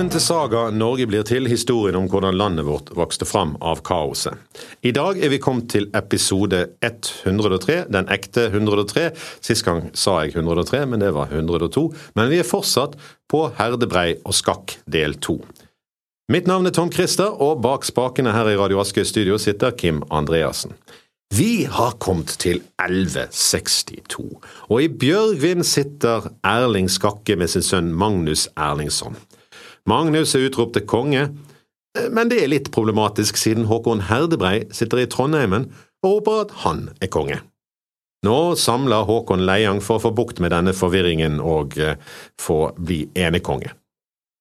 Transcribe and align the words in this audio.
Velkommen 0.00 0.16
til 0.16 0.22
Saga 0.24 0.60
Norge 0.72 1.04
blir 1.10 1.24
til, 1.28 1.44
historien 1.44 1.98
om 1.98 2.06
hvordan 2.08 2.32
landet 2.40 2.64
vårt 2.64 2.86
vokste 2.96 3.26
fram 3.28 3.50
av 3.60 3.82
kaoset. 3.84 4.32
I 4.80 4.94
dag 4.96 5.18
er 5.20 5.28
vi 5.28 5.38
kommet 5.44 5.66
til 5.74 5.90
episode 5.92 6.62
103, 6.80 7.74
den 7.92 8.08
ekte 8.08 8.46
103. 8.46 9.10
Sist 9.44 9.66
gang 9.66 9.90
sa 9.92 10.14
jeg 10.22 10.32
103, 10.38 10.86
men 10.88 11.04
det 11.04 11.10
var 11.12 11.28
102. 11.28 11.82
Men 12.16 12.32
vi 12.32 12.38
er 12.40 12.48
fortsatt 12.48 12.96
på 13.28 13.42
herdebrei 13.58 14.14
og 14.24 14.32
skakk 14.38 14.78
del 14.88 15.18
2. 15.20 15.36
Mitt 16.32 16.48
navn 16.48 16.70
er 16.70 16.72
Tom 16.72 16.88
Christer, 16.88 17.36
og 17.36 17.60
bak 17.60 17.84
spakene 17.84 18.32
her 18.32 18.48
i 18.48 18.56
Radio 18.56 18.80
Aske 18.80 19.04
studio 19.04 19.36
sitter 19.36 19.76
Kim 19.76 20.00
Andreassen. 20.08 20.72
Vi 21.36 21.66
har 21.68 21.98
kommet 22.00 22.38
til 22.40 22.62
1162, 22.80 24.24
og 24.64 24.80
i 24.80 24.88
Bjørgvin 24.88 25.60
sitter 25.60 26.32
Erling 26.40 26.88
Skakke 26.88 27.36
med 27.36 27.52
sin 27.52 27.68
sønn 27.68 27.92
Magnus 27.92 28.48
Erlingsson. 28.56 29.20
Magnus 29.88 30.34
er 30.36 30.48
utropt 30.48 30.76
til 30.76 30.86
konge, 30.88 31.28
men 32.12 32.30
det 32.30 32.42
er 32.42 32.52
litt 32.52 32.70
problematisk 32.74 33.38
siden 33.40 33.66
Håkon 33.70 34.04
Herdebrei 34.10 34.68
sitter 34.74 35.02
i 35.02 35.08
Trondheimen 35.10 35.70
og 36.04 36.20
håper 36.20 36.42
at 36.44 36.52
han 36.64 36.84
er 37.02 37.10
konge. 37.12 37.40
Nå 38.26 38.54
samler 38.60 39.06
Håkon 39.08 39.46
Leiang 39.48 39.80
for 39.82 39.96
å 39.96 40.04
få 40.04 40.12
bukt 40.12 40.42
med 40.44 40.52
denne 40.52 40.74
forvirringen 40.76 41.38
og 41.40 41.78
eh, 41.80 41.96
få 42.40 42.74
bli 42.76 43.06
enekonge. 43.16 43.72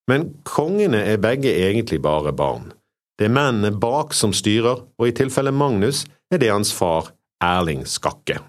Men 0.09 0.27
kongene 0.47 1.03
er 1.07 1.21
begge 1.21 1.53
egentlig 1.53 2.01
bare 2.03 2.33
barn. 2.35 2.73
Det 3.19 3.27
er 3.27 3.35
mennene 3.35 3.71
bak 3.75 4.15
som 4.15 4.33
styrer, 4.35 4.83
og 4.83 5.07
i 5.07 5.15
tilfelle 5.15 5.53
Magnus 5.55 6.05
er 6.33 6.41
det 6.41 6.51
hans 6.51 6.73
far 6.75 7.11
Erling 7.43 7.85
Skakke. 7.87 8.39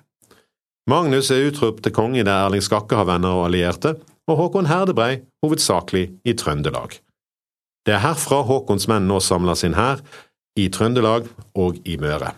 Magnus 0.91 1.31
er 1.31 1.47
utropt 1.47 1.85
til 1.85 1.95
konge 1.95 2.25
der 2.27 2.47
Erling 2.47 2.65
Skakke 2.65 2.99
har 2.99 3.07
venner 3.07 3.37
og 3.39 3.49
allierte, 3.51 3.97
og 4.31 4.39
Håkon 4.39 4.69
Herdebrei 4.71 5.23
hovedsakelig 5.43 6.11
i 6.25 6.35
Trøndelag. 6.39 7.01
Det 7.87 7.97
er 7.97 8.05
herfra 8.05 8.43
Håkons 8.47 8.87
menn 8.91 9.09
nå 9.11 9.19
samler 9.25 9.59
sin 9.59 9.75
hær, 9.75 10.03
i 10.59 10.69
Trøndelag 10.71 11.29
og 11.59 11.79
i 11.89 11.97
Møre. 11.99 12.35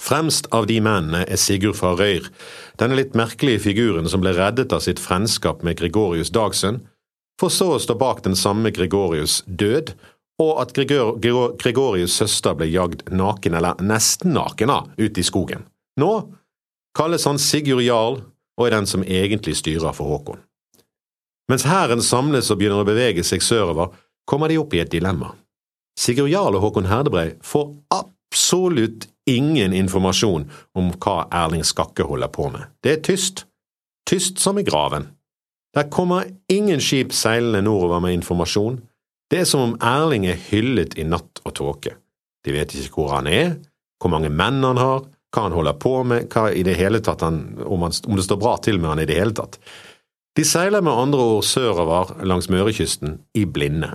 Fremst 0.00 0.46
av 0.54 0.68
de 0.70 0.78
mennene 0.80 1.24
er 1.26 1.40
Sigurd 1.40 1.76
fra 1.80 1.92
Røyr, 1.98 2.28
denne 2.80 2.96
litt 2.96 3.16
merkelige 3.18 3.64
figuren 3.66 4.08
som 4.08 4.22
ble 4.22 4.32
reddet 4.36 4.72
av 4.72 4.84
sitt 4.84 5.02
frendskap 5.02 5.64
med 5.66 5.80
Gregorius 5.80 6.32
Dagsund, 6.32 6.84
for 7.40 7.52
så 7.52 7.74
å 7.74 7.80
stå 7.80 7.96
bak 8.00 8.22
den 8.24 8.36
samme 8.36 8.72
Gregorius' 8.72 9.40
død 9.46 9.94
og 10.40 10.60
at 10.62 10.76
Gregorius' 10.76 12.16
søster 12.20 12.56
ble 12.56 12.70
jagd 12.70 13.08
naken, 13.12 13.56
eller 13.56 13.80
nesten 13.84 14.36
naken, 14.36 14.72
ut 14.96 15.18
i 15.18 15.24
skogen. 15.26 15.66
Nå 16.00 16.12
kalles 16.96 17.26
han 17.28 17.40
Sigurd 17.40 17.84
Jarl 17.84 18.22
og 18.60 18.66
er 18.66 18.76
den 18.76 18.88
som 18.88 19.04
egentlig 19.04 19.56
styrer 19.60 19.96
for 19.96 20.08
Håkon. 20.12 20.40
Mens 21.50 21.66
hæren 21.66 22.02
samles 22.04 22.50
og 22.52 22.60
begynner 22.60 22.84
å 22.84 22.86
bevege 22.86 23.24
seg 23.26 23.42
sørover, 23.42 23.90
kommer 24.28 24.50
de 24.50 24.58
opp 24.60 24.74
i 24.76 24.82
et 24.84 24.92
dilemma. 24.92 25.32
Sigurd 25.98 26.30
Jarl 26.30 26.56
og 26.56 26.62
Håkon 26.62 26.86
Herdebrei 26.86 27.32
får 27.42 27.72
absolutt 27.90 29.08
ingen 29.28 29.74
informasjon 29.74 30.46
om 30.78 30.92
hva 31.02 31.24
Erling 31.42 31.64
Skakke 31.66 32.06
holder 32.06 32.30
på 32.32 32.46
med. 32.54 32.70
Det 32.84 32.92
er 32.92 33.02
tyst. 33.04 33.44
Tyst 34.06 34.38
som 34.42 34.58
i 34.58 34.66
graven. 34.66 35.08
Der 35.74 35.90
kommer 35.90 36.30
ingen 36.50 36.80
skip 36.82 37.12
seilende 37.14 37.62
nordover 37.66 38.00
med 38.02 38.20
informasjon. 38.20 38.80
Det 39.30 39.42
er 39.42 39.50
som 39.50 39.66
om 39.66 39.76
Erling 39.82 40.26
er 40.30 40.38
hyllet 40.50 40.96
i 40.98 41.06
natt 41.06 41.42
og 41.44 41.54
tåke. 41.58 41.96
De 42.46 42.54
vet 42.54 42.74
ikke 42.74 43.02
hvor 43.02 43.16
han 43.18 43.28
er, 43.30 43.56
hvor 44.00 44.14
mange 44.14 44.30
menn 44.30 44.62
han 44.64 44.80
har, 44.80 45.04
hva 45.30 45.44
han 45.46 45.54
holder 45.54 45.76
på 45.78 45.92
med, 46.06 46.26
hva 46.32 46.48
i 46.50 46.64
det 46.66 46.74
hele 46.78 47.02
tatt 47.04 47.22
han, 47.22 47.42
om, 47.62 47.84
han, 47.86 47.94
om 48.06 48.18
det 48.18 48.26
står 48.26 48.40
bra 48.40 48.56
til 48.62 48.80
med 48.80 48.94
han 48.94 49.02
i 49.04 49.06
det 49.10 49.18
hele 49.18 49.36
tatt. 49.36 49.60
De 50.40 50.44
seiler 50.48 50.80
med 50.80 50.96
andre 50.96 51.20
ord 51.20 51.44
sørover 51.44 52.14
langs 52.24 52.46
Mørekysten 52.48 53.18
i 53.36 53.42
blinde. 53.44 53.90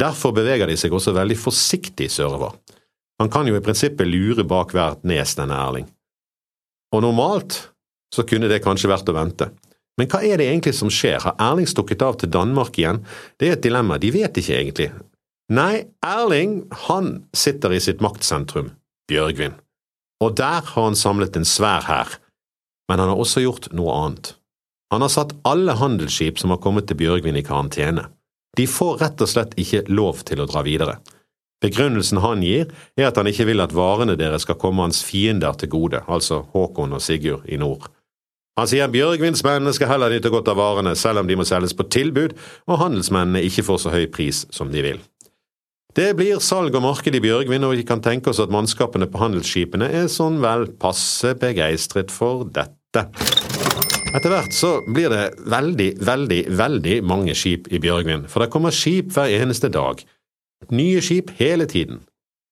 Derfor 0.00 0.32
beveger 0.32 0.70
de 0.70 0.76
seg 0.80 0.94
også 0.96 1.12
veldig 1.12 1.36
forsiktig 1.36 2.06
sørover. 2.14 2.54
Han 3.20 3.28
kan 3.28 3.50
jo 3.50 3.58
i 3.58 3.60
prinsippet 3.60 4.08
lure 4.08 4.46
bak 4.48 4.72
hvert 4.72 5.02
nes, 5.04 5.34
denne 5.36 5.58
Erling. 5.60 5.84
Og 6.96 7.02
normalt 7.04 7.58
så 8.14 8.24
kunne 8.24 8.48
det 8.48 8.62
kanskje 8.64 8.88
vært 8.88 9.12
å 9.12 9.16
vente, 9.18 9.50
men 10.00 10.08
hva 10.08 10.22
er 10.24 10.40
det 10.40 10.46
egentlig 10.48 10.72
som 10.78 10.88
skjer, 10.94 11.18
har 11.26 11.36
Erling 11.50 11.68
stukket 11.68 12.06
av 12.06 12.16
til 12.16 12.32
Danmark 12.32 12.80
igjen? 12.80 13.02
Det 13.36 13.50
er 13.50 13.58
et 13.58 13.66
dilemma, 13.68 14.00
de 14.00 14.14
vet 14.14 14.40
ikke 14.40 14.56
egentlig. 14.56 14.88
Nei, 15.52 15.84
Erling, 16.06 16.62
han 16.86 17.12
sitter 17.36 17.76
i 17.76 17.82
sitt 17.84 18.00
maktsentrum, 18.00 18.72
Bjørgvin, 19.10 19.60
og 20.24 20.40
der 20.40 20.64
har 20.64 20.88
han 20.88 20.96
samlet 20.96 21.36
en 21.36 21.48
svær 21.48 21.84
hær, 21.90 22.16
men 22.88 23.04
han 23.04 23.12
har 23.12 23.20
også 23.20 23.44
gjort 23.44 23.68
noe 23.76 24.00
annet. 24.06 24.37
Han 24.92 25.04
har 25.04 25.12
satt 25.12 25.34
alle 25.48 25.74
handelsskip 25.76 26.38
som 26.40 26.54
har 26.54 26.62
kommet 26.64 26.88
til 26.88 26.96
Bjørgvin 27.00 27.36
i 27.36 27.44
karantene. 27.44 28.06
De 28.56 28.64
får 28.66 28.98
rett 29.02 29.20
og 29.20 29.28
slett 29.28 29.52
ikke 29.60 29.84
lov 29.92 30.24
til 30.28 30.40
å 30.40 30.48
dra 30.48 30.64
videre. 30.66 30.96
Begrunnelsen 31.62 32.20
han 32.22 32.42
gir, 32.42 32.70
er 32.96 33.08
at 33.08 33.18
han 33.18 33.28
ikke 33.28 33.48
vil 33.48 33.60
at 33.60 33.74
varene 33.74 34.16
deres 34.18 34.46
skal 34.46 34.58
komme 34.60 34.84
hans 34.86 35.02
fiender 35.04 35.56
til 35.58 35.72
gode, 35.72 36.00
altså 36.06 36.44
Håkon 36.54 36.94
og 36.94 37.02
Sigurd 37.02 37.48
i 37.50 37.58
nord. 37.58 37.88
Han 38.58 38.66
sier 38.66 38.90
bjørgvinsmennene 38.90 39.74
skal 39.74 39.92
heller 39.92 40.10
nyte 40.10 40.32
godt 40.34 40.48
av 40.50 40.58
varene, 40.58 40.96
selv 40.98 41.22
om 41.22 41.28
de 41.28 41.36
må 41.38 41.46
selges 41.46 41.76
på 41.78 41.86
tilbud 41.94 42.34
og 42.66 42.80
handelsmennene 42.80 43.44
ikke 43.46 43.66
får 43.66 43.84
så 43.84 43.94
høy 43.94 44.08
pris 44.10 44.46
som 44.54 44.72
de 44.72 44.82
vil. 44.82 45.02
Det 45.94 46.12
blir 46.18 46.42
salg 46.42 46.74
og 46.78 46.84
marked 46.84 47.14
i 47.14 47.22
Bjørgvin, 47.22 47.64
og 47.66 47.74
vi 47.78 47.86
kan 47.86 48.02
tenke 48.02 48.30
oss 48.30 48.42
at 48.42 48.52
mannskapene 48.54 49.08
på 49.10 49.18
handelsskipene 49.22 49.88
er 50.02 50.10
sånn 50.12 50.38
vel 50.42 50.68
passe 50.78 51.34
begeistret 51.38 52.14
for 52.14 52.46
dette. 52.54 53.06
Etter 54.18 54.32
hvert 54.34 54.54
så 54.56 54.70
blir 54.82 55.12
det 55.12 55.24
veldig, 55.46 55.92
veldig, 56.02 56.38
veldig 56.58 56.94
mange 57.06 57.36
skip 57.38 57.68
i 57.70 57.78
Bjørgvin, 57.78 58.24
for 58.26 58.42
det 58.42 58.50
kommer 58.50 58.74
skip 58.74 59.12
hver 59.14 59.30
eneste 59.36 59.70
dag. 59.70 60.00
Nye 60.74 61.02
skip 61.04 61.30
hele 61.38 61.68
tiden. 61.70 62.00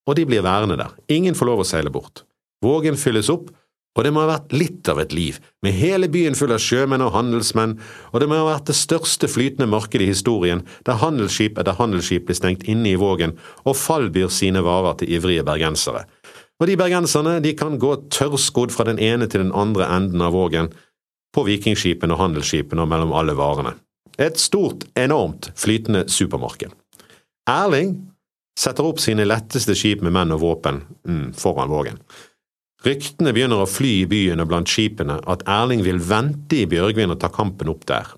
Og 0.07 0.15
de 0.15 0.23
blir 0.31 0.45
værende 0.47 0.77
der. 0.79 0.93
Ingen 1.11 1.35
får 1.35 1.49
lov 1.49 1.65
å 1.65 1.67
seile 1.67 1.91
bort. 1.91 2.23
Vågen 2.63 2.95
fylles 3.01 3.33
opp, 3.33 3.51
og 3.97 4.05
det 4.05 4.13
må 4.15 4.23
ha 4.23 4.29
vært 4.31 4.55
litt 4.55 4.87
av 4.93 5.01
et 5.03 5.17
liv, 5.17 5.41
med 5.65 5.75
hele 5.75 6.07
byen 6.13 6.39
full 6.39 6.55
av 6.55 6.63
sjømenn 6.63 7.03
og 7.03 7.15
handelsmenn, 7.17 7.75
og 8.13 8.23
det 8.23 8.31
må 8.31 8.39
ha 8.39 8.47
vært 8.53 8.71
det 8.71 8.79
største 8.79 9.27
flytende 9.33 9.67
markedet 9.73 10.07
i 10.07 10.13
historien, 10.13 10.63
der 10.87 11.01
handelsskip 11.03 11.59
etter 11.59 11.81
handelsskip 11.81 12.29
blir 12.29 12.39
stengt 12.39 12.69
inne 12.71 12.93
i 12.93 12.99
Vågen 13.01 13.35
og 13.65 13.75
fallbyr 13.81 14.31
sine 14.31 14.63
varer 14.63 15.01
til 15.01 15.17
ivrige 15.19 15.47
bergensere. 15.49 16.05
Og 16.61 16.71
de 16.71 16.79
bergenserne 16.79 17.41
de 17.43 17.57
kan 17.59 17.81
gå 17.81 17.97
tørrskodd 18.13 18.71
fra 18.73 18.87
den 18.87 19.01
ene 19.03 19.27
til 19.27 19.43
den 19.43 19.57
andre 19.57 19.89
enden 19.97 20.23
av 20.23 20.37
Vågen, 20.37 20.71
på 21.35 21.45
vikingskipene 21.47 22.15
og 22.15 22.23
handelsskipene 22.23 22.85
og 22.85 22.91
mellom 22.91 23.15
alle 23.17 23.37
varene. 23.39 23.75
Et 24.19 24.39
stort, 24.41 24.87
enormt 24.97 25.51
flytende 25.59 26.07
supermarked. 26.09 26.73
Erling 27.51 27.97
setter 28.59 28.87
opp 28.89 29.03
sine 29.03 29.27
letteste 29.27 29.77
skip 29.77 30.03
med 30.05 30.15
menn 30.17 30.33
og 30.35 30.41
våpen 30.43 30.81
mm, 31.07 31.27
foran 31.37 31.71
Vågen. 31.71 32.01
Ryktene 32.87 33.33
begynner 33.35 33.63
å 33.63 33.69
fly 33.69 33.93
i 34.03 34.09
byen 34.09 34.41
og 34.43 34.49
blant 34.51 34.71
skipene 34.71 35.19
at 35.29 35.45
Erling 35.51 35.83
vil 35.85 36.01
vente 36.01 36.63
i 36.63 36.69
Bjørgvin 36.71 37.13
og 37.13 37.21
ta 37.21 37.31
kampen 37.33 37.71
opp 37.73 37.85
der. 37.89 38.09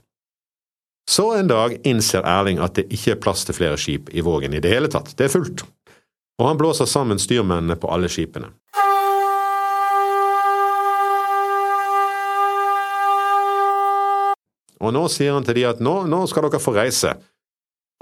Så 1.08 1.30
en 1.38 1.48
dag 1.48 1.78
innser 1.88 2.26
Erling 2.28 2.60
at 2.60 2.76
det 2.76 2.88
ikke 2.92 3.14
er 3.14 3.22
plass 3.22 3.46
til 3.48 3.56
flere 3.56 3.78
skip 3.80 4.10
i 4.12 4.25
Vågen 4.25 4.54
i 4.54 4.60
det 4.60 4.72
hele 4.75 4.90
tatt, 4.92 5.14
det 5.16 5.26
er 5.26 5.32
fullt, 5.32 5.64
og 6.38 6.50
han 6.50 6.60
blåser 6.60 6.90
sammen 6.90 7.20
styrmennene 7.22 7.78
på 7.80 7.88
alle 7.90 8.10
skipene. 8.12 8.52
Og 14.88 14.97
nå 14.97 15.06
sier 15.12 15.37
han 15.37 15.47
til 15.47 15.60
de 15.60 15.69
at 15.69 15.82
nå, 15.84 16.00
nå 16.09 16.25
skal 16.31 16.49
dere 16.49 16.62
få 16.62 16.75
reise, 16.76 17.15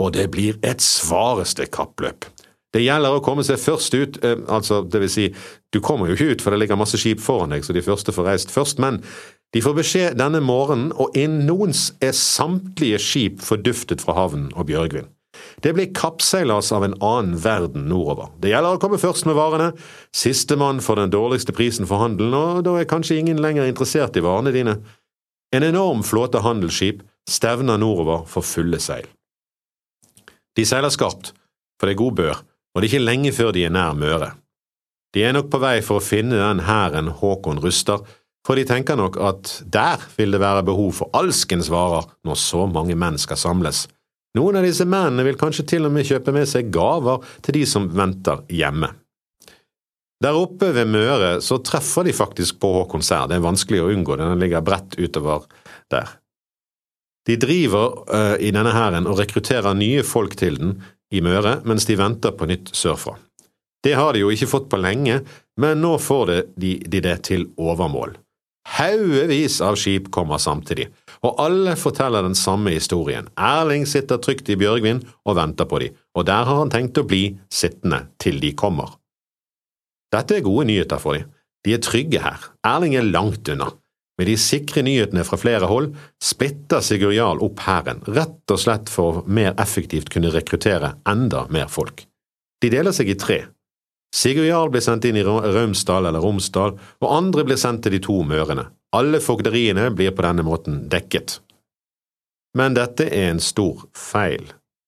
og 0.00 0.12
det 0.14 0.28
blir 0.32 0.58
et 0.66 0.82
svareste 0.84 1.66
kappløp. 1.72 2.28
Det 2.74 2.82
gjelder 2.84 3.16
å 3.16 3.22
komme 3.24 3.44
seg 3.46 3.60
først 3.62 3.94
ut, 3.96 4.18
eh, 4.24 4.36
altså 4.52 4.82
det 4.84 5.00
vil 5.00 5.10
si, 5.12 5.30
du 5.72 5.80
kommer 5.80 6.10
jo 6.10 6.16
ikke 6.16 6.34
ut 6.34 6.44
for 6.44 6.52
det 6.52 6.60
ligger 6.60 6.78
masse 6.78 6.98
skip 7.00 7.22
foran 7.24 7.54
deg, 7.54 7.64
så 7.64 7.72
de 7.72 7.84
første 7.84 8.12
får 8.12 8.28
reist 8.28 8.52
først, 8.52 8.82
men 8.82 9.00
de 9.54 9.62
får 9.64 9.76
beskjed 9.78 10.18
denne 10.20 10.42
morgenen, 10.44 10.90
og 10.92 11.14
innen 11.16 11.46
noens 11.48 11.88
er 12.04 12.12
samtlige 12.12 13.00
skip 13.00 13.44
forduftet 13.46 14.04
fra 14.04 14.18
havnen 14.18 14.50
og 14.54 14.68
Bjørgvin. 14.68 15.08
Det 15.64 15.72
blir 15.76 15.92
kappseilas 15.96 16.72
av 16.72 16.84
en 16.84 16.96
annen 17.04 17.36
verden 17.40 17.88
nordover. 17.90 18.30
Det 18.40 18.52
gjelder 18.52 18.76
å 18.76 18.80
komme 18.80 19.00
først 19.00 19.28
med 19.28 19.36
varene, 19.38 19.70
sistemann 20.16 20.82
får 20.84 21.00
den 21.00 21.14
dårligste 21.14 21.54
prisen 21.56 21.88
for 21.88 22.02
handelen, 22.02 22.36
og 22.36 22.64
da 22.66 22.76
er 22.80 22.88
kanskje 22.88 23.20
ingen 23.20 23.40
lenger 23.42 23.68
interessert 23.68 24.16
i 24.16 24.24
varene 24.24 24.52
dine. 24.54 24.78
En 25.56 25.64
enorm 25.64 26.02
flåte 26.04 26.42
handelsskip 26.44 27.00
stevner 27.30 27.78
nordover 27.80 28.26
for 28.28 28.44
fulle 28.44 28.80
seil. 28.82 29.06
De 30.56 30.64
seiler 30.68 30.92
skarpt, 30.92 31.32
for 31.80 31.88
det 31.88 31.94
er 31.96 32.02
god 32.02 32.18
bør, 32.18 32.42
og 32.74 32.82
det 32.82 32.88
er 32.88 32.92
ikke 32.92 33.06
lenge 33.06 33.32
før 33.32 33.54
de 33.56 33.64
er 33.64 33.72
nær 33.72 33.96
Møre. 33.96 34.34
De 35.16 35.24
er 35.24 35.32
nok 35.32 35.48
på 35.52 35.60
vei 35.62 35.78
for 35.84 35.96
å 35.96 36.04
finne 36.04 36.36
den 36.36 36.60
hæren 36.66 37.08
Håkon 37.20 37.62
ruster, 37.64 38.02
for 38.44 38.58
de 38.58 38.66
tenker 38.68 38.98
nok 39.00 39.16
at 39.16 39.54
der 39.64 40.02
vil 40.18 40.36
det 40.36 40.42
være 40.42 40.66
behov 40.68 40.92
for 41.00 41.16
alskens 41.16 41.70
varer 41.72 42.04
når 42.28 42.40
så 42.42 42.66
mange 42.68 42.98
menn 42.98 43.16
skal 43.18 43.40
samles. 43.40 43.86
Noen 44.36 44.60
av 44.60 44.68
disse 44.68 44.84
mennene 44.84 45.24
vil 45.24 45.40
kanskje 45.40 45.64
til 45.72 45.88
og 45.88 45.96
med 45.96 46.04
kjøpe 46.04 46.36
med 46.36 46.44
seg 46.50 46.68
gaver 46.74 47.24
til 47.40 47.56
de 47.56 47.64
som 47.68 47.88
venter 47.96 48.44
hjemme. 48.52 48.92
Der 50.24 50.36
oppe 50.36 50.70
ved 50.72 50.88
Møre 50.88 51.34
så 51.44 51.58
treffer 51.60 52.06
de 52.06 52.14
faktisk 52.16 52.56
på 52.62 52.70
Håkon 52.78 53.04
Sær, 53.04 53.26
det 53.28 53.36
er 53.36 53.44
vanskelig 53.44 53.82
å 53.84 53.90
unngå, 53.92 54.16
den 54.16 54.40
ligger 54.40 54.64
bredt 54.64 54.96
utover 54.96 55.44
der. 55.92 56.14
De 57.26 57.36
driver 57.42 58.04
uh, 58.08 58.36
i 58.40 58.52
denne 58.54 58.72
hæren 58.72 59.08
og 59.10 59.18
rekrutterer 59.20 59.76
nye 59.76 60.04
folk 60.06 60.38
til 60.38 60.60
den 60.60 60.76
i 61.12 61.20
Møre, 61.22 61.58
mens 61.68 61.84
de 61.88 61.98
venter 61.98 62.32
på 62.32 62.48
nytt 62.48 62.72
sørfra. 62.74 63.16
Det 63.84 63.94
har 63.94 64.14
de 64.14 64.22
jo 64.24 64.30
ikke 64.32 64.48
fått 64.50 64.70
på 64.70 64.80
lenge, 64.80 65.20
men 65.60 65.82
nå 65.82 65.96
får 66.02 66.32
de, 66.56 66.78
de 66.80 67.02
det 67.02 67.18
til 67.28 67.50
overmål. 67.60 68.16
Haugevis 68.76 69.60
av 69.62 69.76
skip 69.78 70.08
kommer 70.14 70.40
samtidig, 70.42 70.88
og 71.22 71.38
alle 71.42 71.76
forteller 71.78 72.24
den 72.26 72.34
samme 72.34 72.72
historien. 72.74 73.28
Erling 73.38 73.86
sitter 73.86 74.18
trygt 74.18 74.48
i 74.50 74.58
Bjørgvin 74.58 75.04
og 75.22 75.36
venter 75.38 75.68
på 75.70 75.78
de, 75.84 75.92
og 76.18 76.26
der 76.26 76.48
har 76.48 76.62
han 76.64 76.72
tenkt 76.72 76.98
å 76.98 77.06
bli 77.06 77.28
sittende 77.52 78.08
til 78.22 78.40
de 78.42 78.56
kommer. 78.58 78.96
Dette 80.16 80.38
er 80.38 80.46
gode 80.46 80.66
nyheter 80.70 81.00
for 81.02 81.18
dem. 81.18 81.28
De 81.66 81.74
er 81.74 81.82
trygge 81.82 82.22
her. 82.22 82.48
Erling 82.64 82.94
er 82.96 83.04
langt 83.04 83.48
unna. 83.52 83.72
Med 84.16 84.30
de 84.30 84.36
sikre 84.40 84.80
nyhetene 84.86 85.26
fra 85.28 85.36
flere 85.36 85.68
hold 85.68 85.90
splitter 86.24 86.80
Sigurd 86.84 87.12
Jarl 87.12 87.42
opp 87.44 87.60
hæren, 87.66 88.00
rett 88.08 88.52
og 88.54 88.60
slett 88.62 88.88
for 88.88 89.20
å 89.20 89.24
mer 89.28 89.52
effektivt 89.60 90.08
kunne 90.14 90.32
rekruttere 90.32 90.94
enda 91.08 91.44
mer 91.52 91.68
folk. 91.68 92.06
De 92.64 92.70
deler 92.72 92.96
seg 92.96 93.12
i 93.12 93.18
tre. 93.20 93.42
Sigurd 94.16 94.48
Jarl 94.48 94.70
blir 94.72 94.84
sendt 94.84 95.04
inn 95.04 95.18
i 95.20 95.24
Raumsdal 95.26 96.08
eller 96.08 96.24
Romsdal, 96.24 96.78
og 97.04 97.12
andre 97.12 97.44
blir 97.44 97.60
sendt 97.60 97.84
til 97.84 97.92
de 97.98 98.00
to 98.06 98.22
mørene. 98.24 98.70
Alle 98.96 99.20
fogderiene 99.20 99.90
blir 99.92 100.14
på 100.16 100.24
denne 100.24 100.46
måten 100.46 100.86
dekket. 100.88 101.42
Men 102.56 102.78
dette 102.78 103.10
er 103.12 103.34
en 103.34 103.42
stor 103.42 103.84
feil. 103.92 104.46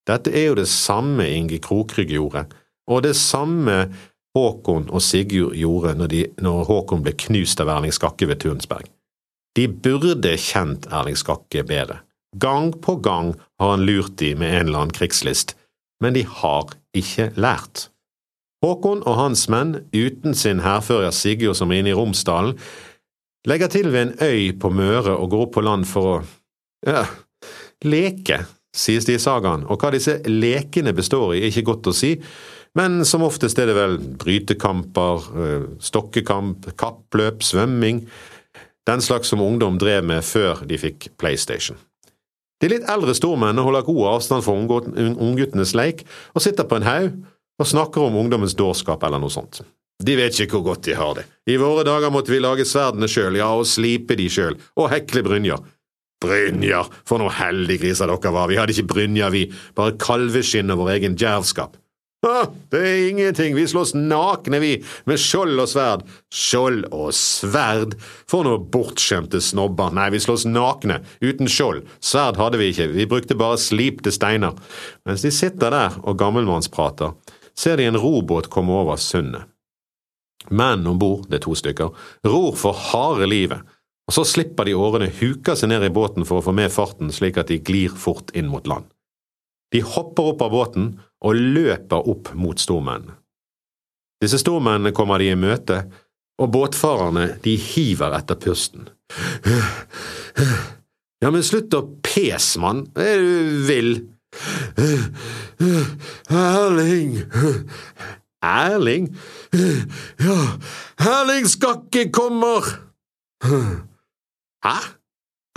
Dette 0.09 0.33
er 0.33 0.49
jo 0.49 0.57
det 0.57 0.71
samme 0.73 1.27
Inge 1.29 1.59
Krokrygg 1.61 2.15
gjorde, 2.15 2.47
og 2.89 3.03
det 3.05 3.13
samme 3.21 3.91
Håkon 4.37 4.89
og 4.93 5.03
Sigurd 5.03 5.57
gjorde 5.57 5.95
når, 5.99 6.13
de, 6.13 6.23
når 6.45 6.67
Håkon 6.69 7.03
ble 7.05 7.15
knust 7.19 7.61
av 7.63 7.71
Erling 7.73 7.95
Skakke 7.95 8.29
ved 8.29 8.43
Tunsberg. 8.45 8.89
De 9.57 9.67
burde 9.69 10.35
kjent 10.39 10.87
Erling 10.93 11.19
Skakke 11.19 11.65
bedre. 11.67 12.03
Gang 12.37 12.75
på 12.85 12.99
gang 13.03 13.33
har 13.59 13.73
han 13.73 13.87
lurt 13.89 14.19
de 14.21 14.35
med 14.37 14.53
en 14.53 14.67
eller 14.69 14.85
annen 14.85 14.95
krigslist, 14.95 15.57
men 16.03 16.15
de 16.15 16.27
har 16.29 16.75
ikke 16.97 17.31
lært. 17.41 17.89
Håkon 18.65 19.05
og 19.07 19.17
hans 19.19 19.47
menn, 19.51 19.79
uten 19.95 20.35
sin 20.35 20.61
hærfører 20.65 21.15
Sigurd 21.15 21.57
som 21.59 21.73
er 21.73 21.83
inne 21.83 21.95
i 21.95 21.97
Romsdalen, 21.97 22.59
legger 23.49 23.71
til 23.73 23.93
ved 23.95 24.03
en 24.03 24.15
øy 24.21 24.53
på 24.61 24.71
Møre 24.75 25.15
og 25.17 25.31
går 25.33 25.47
opp 25.47 25.57
på 25.57 25.65
land 25.65 25.87
for 25.89 26.11
å 26.11 26.17
ja, 26.87 27.05
leke, 27.87 28.43
sies 28.77 29.07
det 29.09 29.17
i 29.19 29.23
sagaen, 29.23 29.65
og 29.67 29.81
hva 29.81 29.93
disse 29.95 30.19
lekene 30.29 30.93
består 30.95 31.37
i, 31.37 31.43
er 31.43 31.53
ikke 31.53 31.71
godt 31.71 31.91
å 31.91 31.97
si, 31.97 32.17
men 32.79 33.03
som 33.09 33.25
oftest 33.27 33.59
er 33.59 33.71
det 33.71 33.77
vel 33.77 33.99
brytekamper, 34.23 35.29
eh, 35.43 35.69
stokkekamp, 35.83 36.71
kappløp, 36.79 37.43
svømming, 37.43 38.05
den 38.89 39.03
slags 39.05 39.29
som 39.29 39.43
ungdom 39.45 39.79
drev 39.79 40.05
med 40.05 40.25
før 40.25 40.63
de 40.69 40.79
fikk 40.81 41.11
PlayStation. 41.21 41.77
De 42.63 42.71
litt 42.73 42.87
eldre 42.91 43.15
stormennene 43.15 43.63
holder 43.63 43.87
god 43.87 44.05
avstand 44.15 44.45
fra 44.45 44.55
ungguttenes 44.57 45.75
leik 45.79 46.05
og 46.35 46.43
sitter 46.43 46.67
på 46.67 46.79
en 46.79 46.87
haug 46.87 47.11
og 47.59 47.67
snakker 47.67 48.07
om 48.07 48.17
ungdommens 48.19 48.57
dårskap 48.59 49.03
eller 49.07 49.23
noe 49.23 49.31
sånt. 49.31 49.61
De 49.99 50.15
vet 50.19 50.35
ikke 50.35 50.59
hvor 50.59 50.75
godt 50.75 50.87
de 50.87 50.95
har 50.95 51.17
det. 51.19 51.25
I 51.51 51.59
våre 51.59 51.85
dager 51.87 52.13
måtte 52.15 52.31
vi 52.31 52.39
lage 52.43 52.67
sverdene 52.67 53.11
sjøl, 53.11 53.39
ja, 53.39 53.51
og 53.51 53.67
slipe 53.67 54.15
de 54.19 54.29
sjøl, 54.31 54.55
og 54.79 54.91
hekle 54.93 55.25
brynjer. 55.27 55.59
Brynjer, 56.23 56.87
for 57.07 57.23
noe 57.23 57.35
heldiggriser 57.35 58.11
dere 58.11 58.33
var, 58.35 58.51
vi 58.51 58.59
hadde 58.59 58.75
ikke 58.75 58.93
brynjer, 58.95 59.35
vi, 59.35 59.45
bare 59.79 59.99
kalveskinn 59.99 60.71
og 60.75 60.85
vår 60.85 60.95
egen 60.97 61.19
djervskap. 61.19 61.77
Ah, 62.27 62.49
det 62.71 62.79
er 62.83 63.09
ingenting, 63.13 63.55
vi 63.55 63.63
slåss 63.71 63.93
nakne, 63.95 64.59
vi, 64.59 64.73
med 65.07 65.21
skjold 65.23 65.61
og 65.63 65.69
sverd. 65.71 66.01
Skjold 66.35 66.89
og 66.91 67.13
sverd? 67.15 67.95
For 68.27 68.43
noen 68.43 68.65
bortskjemte 68.73 69.39
snobber. 69.45 69.93
Nei, 69.95 70.09
vi 70.11 70.19
slåss 70.25 70.49
nakne, 70.51 70.99
uten 71.23 71.47
skjold. 71.47 71.85
Sverd 72.03 72.41
hadde 72.43 72.59
vi 72.59 72.73
ikke, 72.73 72.89
vi 72.97 73.07
brukte 73.07 73.39
bare 73.39 73.61
slipte 73.63 74.11
steiner. 74.15 74.59
Mens 75.07 75.23
de 75.23 75.31
sitter 75.35 75.71
der 75.71 76.01
og 76.03 76.19
gammelmannsprater, 76.19 77.15
ser 77.55 77.79
de 77.79 77.87
en 77.87 78.01
robåt 78.03 78.51
komme 78.51 78.75
over 78.75 78.99
sundet. 78.99 79.47
Menn 80.51 80.87
om 80.91 80.99
bord, 80.99 81.29
det 81.31 81.39
er 81.39 81.47
to 81.47 81.55
stykker, 81.59 81.95
ror 82.27 82.55
for 82.59 82.75
harde 82.91 83.27
livet, 83.31 83.63
og 84.09 84.15
så 84.17 84.25
slipper 84.25 84.67
de 84.67 84.75
årene, 84.75 85.11
huker 85.21 85.59
seg 85.59 85.71
ned 85.71 85.85
i 85.85 85.93
båten 85.93 86.27
for 86.27 86.41
å 86.41 86.47
få 86.47 86.55
med 86.57 86.73
farten 86.73 87.13
slik 87.13 87.39
at 87.39 87.51
de 87.53 87.61
glir 87.61 87.93
fort 87.93 88.33
inn 88.35 88.49
mot 88.51 88.67
land. 88.67 88.89
De 89.75 89.83
hopper 89.85 90.33
opp 90.33 90.43
av 90.47 90.55
båten 90.55 90.95
og 91.25 91.39
løper 91.39 92.09
opp 92.11 92.33
mot 92.39 92.61
stormen. 92.61 93.09
Disse 94.23 94.41
stormennene 94.43 94.95
kommer 94.95 95.23
de 95.23 95.31
i 95.33 95.39
møte, 95.39 95.83
og 96.39 96.53
båtfarerne 96.55 97.33
de 97.43 97.57
hiver 97.59 98.15
etter 98.19 98.39
pusten. 98.39 98.89
Ja, 101.19 101.33
men 101.35 101.43
slutt 101.43 101.75
å 101.75 101.83
pes, 102.07 102.53
mann, 102.63 102.85
er 102.95 103.19
du 103.19 103.65
vill? 103.67 103.95
Erling! 106.31 107.17
Erling? 108.45 109.09
Ja, 110.23 110.37
Erling 111.03 111.49
Skakke 111.51 112.05
kommer! 112.15 112.69
Hæ? 113.43 114.77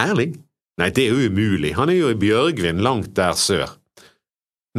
Erling? 0.01 0.39
Nei, 0.81 0.89
det 0.89 1.05
er 1.05 1.13
jo 1.13 1.29
umulig, 1.29 1.75
han 1.77 1.93
er 1.93 1.99
jo 1.99 2.09
i 2.09 2.17
Bjørgvin, 2.17 2.81
langt 2.81 3.13
der 3.19 3.37
sør. 3.37 3.77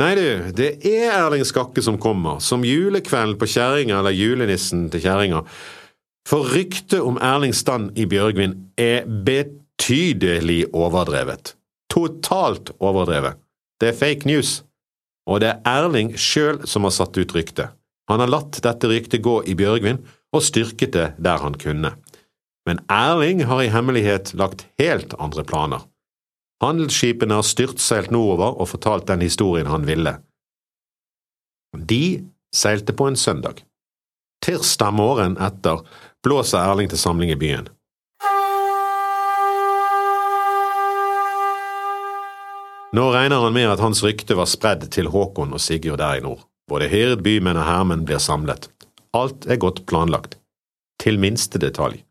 Nei 0.00 0.14
du, 0.16 0.26
det 0.56 0.78
er 0.88 1.10
Erling 1.12 1.44
Skakke 1.44 1.82
som 1.84 1.98
kommer, 2.00 2.38
som 2.40 2.64
julekvelden 2.64 3.36
på 3.36 3.48
kjerringa 3.52 3.98
eller 3.98 4.14
julenissen 4.16 4.86
til 4.92 5.02
kjerringa. 5.04 5.42
For 6.28 6.48
ryktet 6.54 7.02
om 7.02 7.18
Erlings 7.20 7.60
stand 7.60 7.98
i 7.98 8.06
Bjørgvin 8.08 8.54
er 8.80 9.04
betydelig 9.04 10.64
overdrevet. 10.72 11.52
Totalt 11.92 12.72
overdrevet. 12.80 13.36
Det 13.82 13.90
er 13.90 13.98
fake 13.98 14.30
news. 14.30 14.62
Og 15.28 15.42
det 15.42 15.50
er 15.50 15.60
Erling 15.68 16.14
sjøl 16.16 16.62
som 16.64 16.88
har 16.88 16.94
satt 16.96 17.18
ut 17.18 17.36
ryktet. 17.36 17.74
Han 18.08 18.22
har 18.22 18.32
latt 18.32 18.62
dette 18.64 18.88
ryktet 18.88 19.22
gå 19.22 19.42
i 19.44 19.56
Bjørgvin 19.58 20.00
og 20.32 20.44
styrket 20.46 20.96
det 20.96 21.08
der 21.20 21.44
han 21.44 21.58
kunne. 21.60 21.92
Men 22.64 22.80
Erling 22.88 23.44
har 23.50 23.60
i 23.60 23.70
hemmelighet 23.74 24.32
lagt 24.38 24.64
helt 24.80 25.12
andre 25.20 25.44
planer. 25.44 25.84
Handelsskipene 26.62 27.34
har 27.40 27.46
styrtseilt 27.46 28.12
nordover 28.14 28.60
og 28.62 28.70
fortalt 28.70 29.08
den 29.10 29.24
historien 29.24 29.66
han 29.66 29.86
ville. 29.86 30.14
De 31.74 32.22
seilte 32.54 32.94
på 32.94 33.08
en 33.10 33.16
søndag. 33.18 33.64
Tirsdag 34.44 34.94
morgen 34.94 35.34
etter 35.42 35.82
blåser 36.22 36.62
Erling 36.62 36.90
til 36.92 37.00
samling 37.00 37.32
i 37.34 37.38
byen. 37.38 37.66
Nå 42.92 43.08
regner 43.14 43.40
han 43.40 43.54
med 43.56 43.70
at 43.72 43.80
hans 43.80 44.02
rykte 44.04 44.36
var 44.36 44.50
spredd 44.50 44.84
til 44.92 45.08
Håkon 45.10 45.54
og 45.56 45.62
Sigurd 45.64 46.02
der 46.02 46.20
i 46.20 46.24
nord. 46.24 46.44
Både 46.68 46.90
hird, 46.92 47.22
bymenn 47.24 47.58
og 47.58 47.66
hermen 47.66 48.04
blir 48.06 48.20
samlet. 48.22 48.68
Alt 49.16 49.48
er 49.50 49.58
godt 49.58 49.82
planlagt. 49.88 50.36
Til 51.02 51.18
minste 51.18 51.58
detalj. 51.58 52.02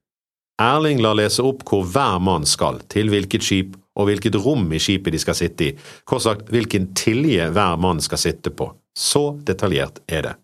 Erling 0.62 1.00
lar 1.02 1.16
lese 1.18 1.46
opp 1.46 1.64
hvor 1.70 1.86
hver 1.88 2.18
mann 2.22 2.44
skal, 2.50 2.82
til 2.92 3.14
hvilket 3.14 3.46
skip 3.46 3.78
og 4.00 4.08
hvilket 4.08 4.38
rom 4.40 4.70
i 4.74 4.80
skipet 4.80 5.14
de 5.14 5.20
skal 5.22 5.38
sitte 5.38 5.68
i, 5.68 5.72
kort 6.08 6.24
sagt 6.26 6.52
hvilken 6.54 6.92
tilje 6.98 7.50
hver 7.52 7.80
mann 7.82 8.02
skal 8.04 8.22
sitte 8.22 8.54
på. 8.54 8.72
Så 8.98 9.38
detaljert 9.48 10.02
er 10.08 10.28
det. 10.28 10.36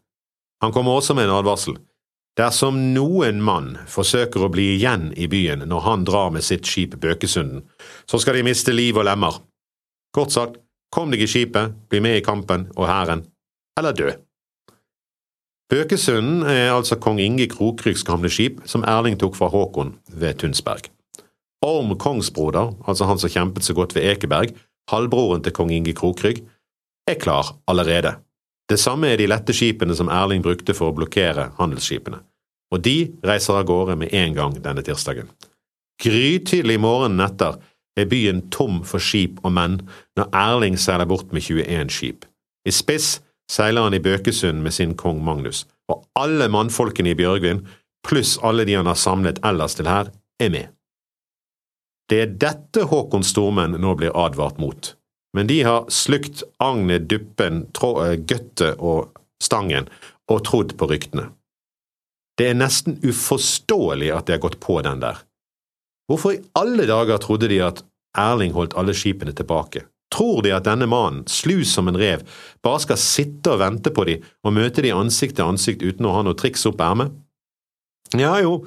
Han 0.64 0.74
kommer 0.74 0.98
også 0.98 1.16
med 1.16 1.28
en 1.28 1.38
advarsel. 1.38 1.78
Dersom 2.38 2.78
noen 2.94 3.40
mann 3.42 3.72
forsøker 3.90 4.44
å 4.46 4.52
bli 4.54 4.76
igjen 4.76 5.10
i 5.18 5.26
byen 5.30 5.66
når 5.70 5.84
han 5.88 6.06
drar 6.06 6.30
med 6.34 6.46
sitt 6.46 6.70
skip 6.70 6.94
Bøkesunden, 7.02 7.64
så 8.06 8.20
skal 8.22 8.38
de 8.38 8.46
miste 8.46 8.74
liv 8.76 8.98
og 8.98 9.08
lemmer. 9.10 9.40
Kort 10.14 10.34
sagt, 10.36 10.60
kom 10.94 11.12
deg 11.12 11.26
i 11.26 11.30
skipet, 11.30 11.74
bli 11.90 12.02
med 12.04 12.20
i 12.20 12.26
kampen 12.26 12.70
og 12.76 12.88
hæren, 12.90 13.26
eller 13.80 13.98
dø. 13.98 14.12
Bøkesunden 15.68 16.46
er 16.48 16.72
altså 16.72 16.96
kong 17.02 17.20
Inge 17.20 17.50
Krokryggs 17.52 18.06
gamle 18.08 18.30
skip, 18.32 18.62
som 18.70 18.86
Erling 18.88 19.18
tok 19.20 19.36
fra 19.36 19.50
Håkon 19.52 19.98
ved 20.14 20.40
Tunsberg. 20.40 20.88
Orm 21.66 21.96
Kongsbroder, 21.98 22.76
altså 22.86 23.08
han 23.10 23.20
som 23.20 23.32
kjempet 23.34 23.66
så 23.66 23.74
godt 23.74 23.96
ved 23.96 24.06
Ekeberg, 24.12 24.54
halvbroren 24.92 25.44
til 25.44 25.56
kong 25.56 25.74
Inge 25.74 25.94
Krokrygg, 25.98 26.44
er 27.08 27.20
klar 27.20 27.56
allerede. 27.68 28.18
Det 28.70 28.80
samme 28.80 29.08
er 29.08 29.18
de 29.18 29.30
lette 29.32 29.56
skipene 29.56 29.96
som 29.96 30.12
Erling 30.12 30.44
brukte 30.44 30.76
for 30.76 30.92
å 30.92 30.96
blokkere 30.96 31.52
handelsskipene, 31.58 32.20
og 32.74 32.84
de 32.84 32.98
reiser 33.26 33.58
av 33.58 33.68
gårde 33.70 33.96
med 34.00 34.14
en 34.14 34.36
gang 34.36 34.58
denne 34.64 34.84
tirsdagen. 34.84 35.30
Grytidlig 36.04 36.78
morgenen 36.84 37.24
etter 37.26 37.58
er 37.98 38.10
byen 38.12 38.44
tom 38.54 38.84
for 38.86 39.02
skip 39.02 39.40
og 39.42 39.56
menn 39.56 39.80
når 40.20 40.30
Erling 40.36 40.78
seiler 40.78 41.10
bort 41.10 41.32
med 41.34 41.48
21 41.48 41.94
skip. 41.96 42.28
I 42.68 42.76
spiss 42.76 43.18
seiler 43.50 43.88
han 43.88 43.96
i 43.96 44.04
Bøkesund 44.04 44.62
med 44.62 44.76
sin 44.76 44.94
kong 45.00 45.24
Magnus, 45.26 45.66
og 45.88 46.04
alle 46.20 46.50
mannfolkene 46.52 47.14
i 47.14 47.18
Bjørgvin, 47.18 47.64
pluss 48.06 48.36
alle 48.46 48.68
de 48.68 48.76
han 48.78 48.90
har 48.90 49.00
samlet 49.00 49.40
ellers 49.48 49.80
til 49.80 49.88
her, 49.90 50.12
er 50.44 50.52
med. 50.54 50.68
Det 52.08 52.20
er 52.24 52.36
dette 52.40 52.86
Håkon 52.88 53.26
Stormenn 53.28 53.76
nå 53.84 53.96
blir 54.00 54.16
advart 54.16 54.62
mot, 54.64 54.94
men 55.36 55.50
de 55.50 55.62
har 55.68 55.90
slukt 55.92 56.44
agnet, 56.64 57.10
duppen, 57.12 57.66
eh, 57.84 58.16
gøttet 58.16 58.80
og 58.80 59.12
stangen 59.44 59.90
og 60.32 60.46
trodd 60.48 60.78
på 60.80 60.88
ryktene. 60.88 61.30
Det 62.38 62.52
er 62.52 62.58
nesten 62.58 63.00
uforståelig 63.04 64.14
at 64.14 64.28
de 64.28 64.38
har 64.38 64.44
gått 64.44 64.60
på 64.64 64.80
den 64.86 65.02
der. 65.02 65.20
Hvorfor 66.08 66.38
i 66.38 66.44
alle 66.56 66.86
dager 66.88 67.20
trodde 67.20 67.50
de 67.52 67.60
at 67.66 67.84
Erling 68.18 68.54
holdt 68.56 68.76
alle 68.78 68.96
skipene 68.98 69.34
tilbake. 69.36 69.84
Tror 70.14 70.42
de 70.42 70.54
at 70.56 70.66
denne 70.66 70.88
mannen, 70.90 71.26
slu 71.28 71.66
som 71.68 71.90
en 71.90 72.00
rev, 72.00 72.24
bare 72.64 72.82
skal 72.82 73.00
sitte 73.02 73.54
og 73.54 73.60
vente 73.62 73.92
på 73.94 74.06
de 74.08 74.18
og 74.48 74.56
møte 74.56 74.82
de 74.86 74.96
ansikt 74.96 75.38
til 75.38 75.52
ansikt 75.52 75.84
uten 75.84 76.08
å 76.08 76.14
ha 76.16 76.24
noe 76.26 76.38
triks 76.40 76.66
opp 76.70 76.82
ermet? 76.82 77.12
Ja 78.16 78.38
jo, 78.40 78.62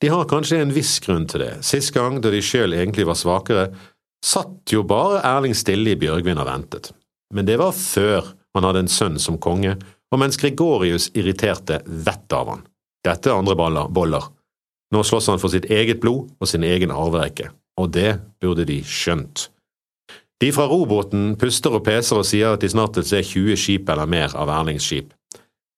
de 0.00 0.08
har 0.08 0.28
kanskje 0.28 0.62
en 0.62 0.72
viss 0.72 0.98
grunn 1.04 1.26
til 1.28 1.44
det. 1.44 1.52
Sist 1.66 1.92
gang, 1.92 2.20
da 2.24 2.32
de 2.32 2.40
sjøl 2.44 2.72
egentlig 2.76 3.04
var 3.08 3.18
svakere, 3.20 3.66
satt 4.24 4.72
jo 4.72 4.82
bare 4.88 5.20
Erling 5.28 5.56
stille 5.56 5.92
i 5.92 6.00
Bjørgvin 6.00 6.40
og 6.40 6.48
ventet. 6.48 6.92
Men 7.34 7.46
det 7.48 7.58
var 7.60 7.76
før 7.76 8.32
han 8.56 8.66
hadde 8.66 8.84
en 8.86 8.90
sønn 8.92 9.18
som 9.22 9.38
konge, 9.38 9.76
og 10.10 10.18
mens 10.18 10.40
Gregorius 10.40 11.10
irriterte 11.14 11.82
vettet 11.86 12.34
av 12.34 12.48
han. 12.54 12.64
Dette 13.06 13.30
er 13.30 13.38
andre 13.38 13.56
boller. 13.92 14.26
Nå 14.90 15.02
slåss 15.06 15.30
han 15.30 15.40
for 15.40 15.52
sitt 15.52 15.68
eget 15.70 16.00
blod 16.02 16.32
og 16.40 16.50
sin 16.50 16.64
egen 16.66 16.90
arverekke, 16.90 17.52
og 17.78 17.92
det 17.94 18.16
burde 18.42 18.66
de 18.68 18.80
skjønt. 18.82 19.48
De 20.40 20.48
fra 20.56 20.64
robåten 20.66 21.34
puster 21.38 21.76
og 21.76 21.84
peser 21.84 22.22
og 22.22 22.26
sier 22.26 22.56
at 22.56 22.64
de 22.64 22.70
snart 22.72 22.96
vil 22.96 23.06
se 23.06 23.20
20 23.34 23.60
skip 23.60 23.92
eller 23.92 24.08
mer 24.08 24.32
av 24.32 24.50
Erlings 24.50 24.88
skip. 24.88 25.12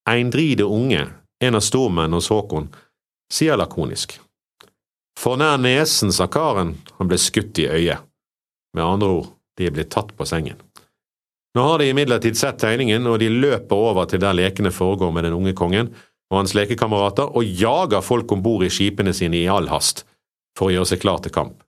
Eindride 0.09 0.64
unge, 0.64 1.05
en 1.43 1.59
av 1.59 1.64
stormennene 1.67 2.19
hos 2.19 2.31
Håkon, 2.31 2.71
sier 3.33 3.57
lakonisk. 3.57 4.19
For 5.19 5.39
nær 5.41 5.59
nesen, 5.61 6.12
sa 6.12 6.29
karen, 6.31 6.77
han 6.99 7.09
ble 7.09 7.19
skutt 7.21 7.59
i 7.62 7.69
øyet. 7.69 8.05
Med 8.77 8.85
andre 8.85 9.09
ord, 9.21 9.33
de 9.59 9.69
er 9.69 9.75
blitt 9.75 9.93
tatt 9.93 10.15
på 10.17 10.27
sengen. 10.29 10.61
Nå 11.53 11.65
har 11.67 11.83
de 11.83 11.91
imidlertid 11.93 12.39
sett 12.39 12.62
tegningen, 12.62 13.07
og 13.07 13.19
de 13.21 13.29
løper 13.29 13.77
over 13.77 14.09
til 14.09 14.23
der 14.23 14.37
lekene 14.37 14.73
foregår 14.73 15.12
med 15.12 15.29
den 15.29 15.37
unge 15.37 15.53
kongen 15.57 15.93
og 16.33 16.39
hans 16.39 16.55
lekekamerater, 16.57 17.29
og 17.29 17.45
jager 17.45 18.01
folk 18.01 18.33
om 18.33 18.41
bord 18.45 18.65
i 18.65 18.73
skipene 18.73 19.12
sine 19.12 19.43
i 19.43 19.49
all 19.53 19.69
hast 19.69 20.07
for 20.57 20.71
å 20.71 20.77
gjøre 20.77 20.93
seg 20.95 21.03
klar 21.05 21.21
til 21.21 21.35
kamp. 21.35 21.59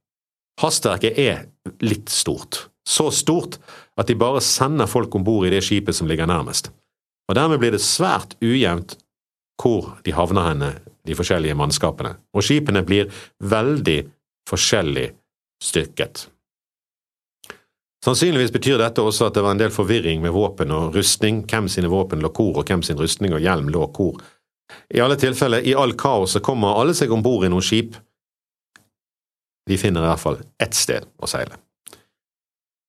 Hastverket 0.63 1.19
er 1.21 1.45
litt 1.85 2.09
stort, 2.13 2.71
så 2.89 3.11
stort 3.13 3.59
at 4.01 4.09
de 4.09 4.17
bare 4.17 4.41
sender 4.45 4.89
folk 4.89 5.13
om 5.19 5.25
bord 5.27 5.45
i 5.49 5.53
det 5.53 5.61
skipet 5.67 5.97
som 5.97 6.09
ligger 6.09 6.31
nærmest, 6.31 6.71
og 7.29 7.37
dermed 7.37 7.61
blir 7.61 7.77
det 7.77 7.85
svært 7.85 8.37
ujevnt 8.41 8.97
hvor 9.61 9.93
de 10.07 10.17
havner 10.17 10.49
henne, 10.49 10.71
de 11.05 11.17
forskjellige 11.17 11.57
mannskapene, 11.59 12.15
og 12.35 12.45
skipene 12.45 12.85
blir 12.87 13.11
veldig 13.45 13.99
forskjellig 14.49 15.11
styrket. 15.63 16.29
Sannsynligvis 18.05 18.53
betyr 18.53 18.81
dette 18.83 19.01
også 19.01 19.31
at 19.31 19.37
det 19.37 19.45
var 19.45 19.55
en 19.55 19.61
del 19.63 19.73
forvirring 19.73 20.21
med 20.21 20.35
våpen 20.35 20.73
og 20.77 20.97
rustning, 20.97 21.43
hvem 21.49 21.71
sine 21.73 21.89
våpen 21.89 22.21
lå 22.21 22.29
hvor, 22.37 22.61
og 22.61 22.69
hvem 22.69 22.83
sin 22.85 23.01
rustning 23.01 23.33
og 23.33 23.41
hjelm 23.41 23.71
lå 23.73 23.87
hvor. 23.97 24.19
I 24.93 25.01
alle 25.01 25.17
tilfeller, 25.21 25.65
i 25.65 25.77
all 25.77 25.95
kaoset 25.97 26.45
kommer 26.45 26.77
alle 26.81 26.97
seg 26.97 27.13
om 27.13 27.25
bord 27.25 27.47
i 27.47 27.53
noen 27.53 27.65
skip. 27.65 27.97
De 29.69 29.79
finner 29.81 30.05
i 30.05 30.11
hvert 30.11 30.21
fall 30.21 30.43
ett 30.61 30.77
sted 30.77 31.07
å 31.17 31.29
seile. 31.31 31.57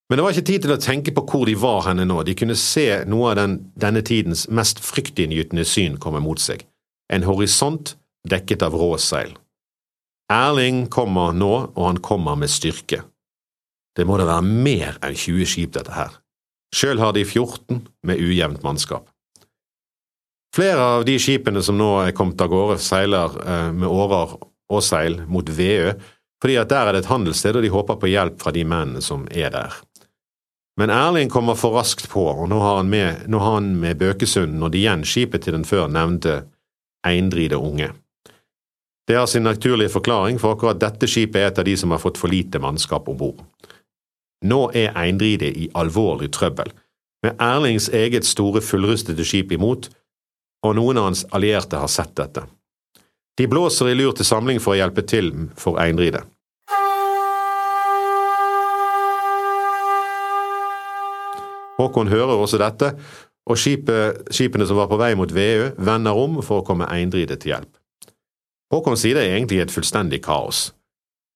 Men 0.10 0.20
det 0.20 0.26
var 0.26 0.36
ikke 0.36 0.50
tid 0.52 0.66
til 0.66 0.74
å 0.76 0.82
tenke 0.82 1.14
på 1.16 1.24
hvor 1.26 1.48
de 1.48 1.56
var 1.58 1.88
henne 1.88 2.04
nå, 2.06 2.20
de 2.28 2.36
kunne 2.38 2.58
se 2.60 2.86
noe 3.10 3.32
av 3.32 3.40
den, 3.40 3.56
denne 3.80 4.04
tidens 4.06 4.46
mest 4.54 4.84
fryktinngytende 4.84 5.64
syn 5.66 5.96
komme 6.02 6.22
mot 6.22 6.42
seg, 6.42 6.62
en 7.10 7.26
horisont 7.26 7.96
dekket 8.30 8.66
av 8.66 8.76
råseil. 8.78 9.36
Erling 10.32 10.86
kommer 10.90 11.36
nå, 11.38 11.54
og 11.76 11.84
han 11.86 12.02
kommer 12.02 12.38
med 12.40 12.50
styrke. 12.50 13.04
Det 13.96 14.06
må 14.08 14.18
da 14.20 14.28
være 14.28 14.46
mer 14.46 14.98
enn 15.06 15.16
20 15.16 15.48
skip, 15.48 15.74
dette 15.76 15.94
her. 15.96 16.16
Sjøl 16.76 17.00
har 17.00 17.14
de 17.16 17.24
14 17.24 17.86
med 18.08 18.20
ujevnt 18.20 18.66
mannskap. 18.66 19.08
Flere 20.56 20.82
av 20.98 21.06
de 21.08 21.18
skipene 21.20 21.62
som 21.64 21.78
nå 21.78 21.90
er 22.06 22.16
kommet 22.16 22.42
av 22.42 22.52
gårde, 22.52 22.78
seiler 22.84 23.34
eh, 23.44 23.72
med 23.76 23.90
årer 23.92 24.38
og 24.40 24.84
seil 24.84 25.20
mot 25.28 25.50
Veø, 25.52 25.94
fordi 26.42 26.56
at 26.62 26.72
der 26.72 26.88
er 26.88 26.96
det 26.96 27.04
et 27.04 27.12
handelssted, 27.12 27.58
og 27.58 27.66
de 27.66 27.72
håper 27.74 28.00
på 28.00 28.12
hjelp 28.12 28.40
fra 28.42 28.54
de 28.56 28.64
mennene 28.68 29.04
som 29.04 29.28
er 29.32 29.52
der. 29.54 29.76
Men 30.80 30.92
Erling 30.92 31.32
kommer 31.32 31.56
for 31.60 31.76
raskt 31.78 32.10
på, 32.12 32.24
og 32.28 32.50
nå 32.52 32.60
har 32.60 32.80
han 32.82 32.90
med, 32.92 33.28
har 33.32 33.54
han 33.56 33.76
med 33.80 34.00
Bøkesund 34.00 34.58
nådd 34.60 34.76
igjen 34.76 35.06
skipet 35.08 35.46
til 35.46 35.56
den 35.56 35.68
før 35.68 35.88
nevnte 35.92 36.42
Eindride 37.08 37.60
Unge. 37.60 37.94
Det 39.08 39.16
har 39.16 39.26
sin 39.26 39.44
naturlige 39.44 39.90
forklaring, 39.90 40.40
for 40.42 40.56
akkurat 40.56 40.80
dette 40.82 41.08
skipet 41.08 41.38
er 41.38 41.52
et 41.52 41.60
av 41.62 41.66
de 41.68 41.76
som 41.78 41.92
har 41.94 42.02
fått 42.02 42.18
for 42.18 42.32
lite 42.32 42.60
mannskap 42.60 43.10
om 43.10 43.18
bord. 43.18 43.44
Nå 44.46 44.72
er 44.74 44.96
Eindride 44.98 45.52
i 45.54 45.70
alvorlig 45.78 46.32
trøbbel, 46.34 46.72
med 47.24 47.38
Erlings 47.42 47.90
eget 47.90 48.26
store 48.26 48.62
fullrustede 48.62 49.26
skip 49.26 49.54
imot, 49.54 49.90
og 50.66 50.76
noen 50.78 50.98
av 50.98 51.10
hans 51.10 51.26
allierte 51.38 51.78
har 51.78 51.90
sett 51.90 52.16
dette. 52.18 52.48
De 53.38 53.48
blåser 53.48 53.92
i 53.92 53.96
lur 53.98 54.14
til 54.18 54.26
samling 54.26 54.62
for 54.64 54.74
å 54.74 54.80
hjelpe 54.80 55.06
til 55.06 55.32
for 55.60 55.78
Eindride. 55.82 56.24
Håkon 61.78 62.10
hører 62.10 62.40
også 62.40 62.58
dette, 62.58 62.94
og 63.46 63.58
skipet, 63.60 64.30
skipene 64.34 64.66
som 64.66 64.80
var 64.80 64.90
på 64.90 64.98
vei 64.98 65.14
mot 65.20 65.30
Veø, 65.30 65.74
vender 65.78 66.18
om 66.18 66.40
for 66.42 66.64
å 66.64 66.66
komme 66.66 66.88
Eindride 66.90 67.38
til 67.38 67.54
hjelp. 67.54 67.74
Håkon 68.76 69.00
sier 69.00 69.16
det 69.18 69.24
er 69.26 69.38
egentlig 69.38 69.62
et 69.64 69.74
fullstendig 69.74 70.22
kaos. 70.26 70.70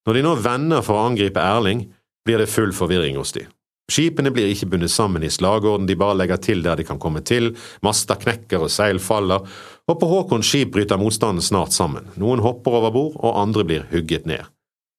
Når 0.07 0.17
de 0.17 0.25
nå 0.25 0.35
vender 0.43 0.83
for 0.83 0.99
å 0.99 1.07
angripe 1.07 1.41
Erling, 1.43 1.87
blir 2.27 2.41
det 2.41 2.51
full 2.51 2.73
forvirring 2.75 3.17
hos 3.19 3.31
de. 3.35 3.45
Skipene 3.89 4.29
blir 4.29 4.51
ikke 4.51 4.67
bundet 4.69 4.91
sammen 4.93 5.23
i 5.25 5.31
slagorden, 5.33 5.87
de 5.89 5.95
bare 5.97 6.17
legger 6.19 6.37
til 6.43 6.61
der 6.61 6.77
de 6.77 6.85
kan 6.85 6.99
komme 7.01 7.23
til, 7.25 7.55
master 7.81 8.19
knekker 8.21 8.67
og 8.67 8.73
seil 8.73 9.01
faller, 9.01 9.45
og 9.89 9.97
på 9.97 10.09
Håkons 10.11 10.45
skip 10.45 10.75
bryter 10.75 10.99
motstanden 11.01 11.41
snart 11.41 11.73
sammen, 11.73 12.05
noen 12.21 12.43
hopper 12.45 12.77
over 12.77 12.93
bord 12.93 13.15
og 13.17 13.39
andre 13.41 13.65
blir 13.65 13.87
hugget 13.89 14.29
ned. 14.29 14.45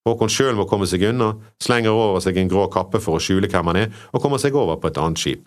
Håkon 0.09 0.33
sjøl 0.33 0.57
må 0.59 0.67
komme 0.67 0.89
seg 0.91 1.05
unna, 1.11 1.35
slenger 1.63 1.95
over 1.95 2.23
seg 2.25 2.41
en 2.41 2.51
grå 2.51 2.67
kappe 2.73 2.99
for 3.05 3.19
å 3.19 3.23
skjule 3.23 3.51
hvem 3.53 3.71
han 3.71 3.79
er, 3.85 3.95
og 4.11 4.25
kommer 4.25 4.43
seg 4.43 4.57
over 4.59 4.81
på 4.81 4.91
et 4.91 4.99
annet 4.99 5.23
skip. 5.23 5.47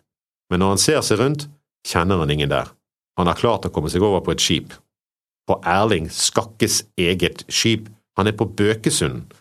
Men 0.52 0.64
når 0.64 0.76
han 0.76 0.84
ser 0.86 1.02
seg 1.04 1.20
rundt, 1.20 1.48
kjenner 1.90 2.22
han 2.22 2.32
ingen 2.32 2.52
der. 2.52 2.72
Han 3.20 3.28
har 3.28 3.40
klart 3.40 3.66
å 3.68 3.74
komme 3.74 3.92
seg 3.92 4.06
over 4.06 4.24
på 4.24 4.36
et 4.36 4.44
skip. 4.44 4.78
På 5.48 5.60
Erling 5.68 6.10
Skakkes 6.10 6.84
eget 6.98 7.44
skip, 7.52 7.90
han 8.18 8.28
er 8.28 8.38
på 8.38 8.46
Bøkesund. 8.46 9.34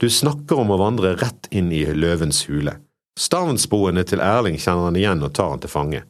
du 0.00 0.10
snakker 0.10 0.58
om 0.60 0.70
å 0.70 0.76
vandre 0.76 1.14
rett 1.16 1.46
inn 1.50 1.70
i 1.72 1.84
løvens 1.86 2.44
hule. 2.48 2.76
Stavnsboene 3.18 4.04
til 4.04 4.20
Erling 4.20 4.58
kjenner 4.60 4.90
han 4.90 4.96
igjen 4.96 5.22
og 5.24 5.32
tar 5.34 5.54
han 5.54 5.62
til 5.62 5.72
fange. 5.72 6.02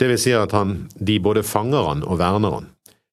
Det 0.00 0.08
vil 0.08 0.18
si 0.18 0.32
at 0.32 0.54
han, 0.56 0.88
de 0.96 1.18
både 1.20 1.42
fanger 1.44 1.88
han 1.90 2.04
og 2.06 2.18
verner 2.22 2.54
han. 2.56 2.70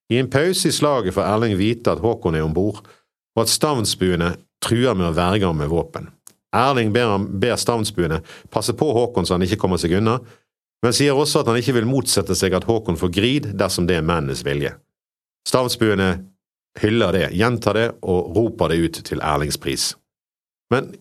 I 0.08 0.16
en 0.22 0.30
pause 0.32 0.70
i 0.70 0.72
slaget 0.72 1.12
får 1.14 1.26
Erling 1.26 1.58
vite 1.58 1.92
at 1.92 2.00
Håkon 2.00 2.38
er 2.38 2.46
om 2.46 2.54
bord, 2.56 2.80
og 3.36 3.42
at 3.42 3.52
stavnsbuene 3.52 4.32
truer 4.64 4.96
med 4.96 5.10
å 5.10 5.16
verge 5.18 5.44
ham 5.44 5.60
med 5.60 5.68
våpen. 5.68 6.08
Erling 6.56 6.94
ber, 6.94 7.12
ham, 7.12 7.26
ber 7.40 7.60
stavnsbuene 7.60 8.22
passe 8.48 8.72
på 8.72 8.88
Håkon 8.96 9.28
så 9.28 9.36
han 9.36 9.44
ikke 9.44 9.60
kommer 9.60 9.80
seg 9.80 9.98
unna, 9.98 10.16
men 10.80 10.94
sier 10.96 11.18
også 11.18 11.42
at 11.42 11.50
han 11.50 11.58
ikke 11.60 11.76
vil 11.76 11.90
motsette 11.90 12.36
seg 12.38 12.56
at 12.56 12.64
Håkon 12.64 12.96
får 12.96 13.12
grid 13.12 13.50
dersom 13.58 13.88
det 13.88 13.98
er 13.98 14.06
mennenes 14.06 14.44
vilje. 14.46 14.72
Stavnsbuene 15.46 16.10
hyller 16.80 17.12
det, 17.12 17.28
gjentar 17.36 17.74
det 17.74 17.88
og 18.02 18.34
roper 18.36 18.72
det 18.72 18.78
ut 18.82 19.00
til 19.04 19.22
Erlings 19.22 19.58
pris. 19.58 19.92
Men 20.72 20.94